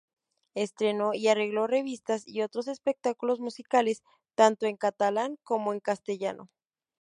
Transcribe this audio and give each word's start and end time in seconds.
Estrenó 0.55 1.13
y 1.13 1.27
arregló 1.27 1.67
revistas 1.67 2.23
y 2.25 2.41
otros 2.41 2.67
espectáculos 2.67 3.39
musicales, 3.39 4.01
tanto 4.33 4.65
en 4.65 4.75
catalán 4.75 5.37
como 5.43 5.73
en 5.73 5.79
castellano. 5.79 6.49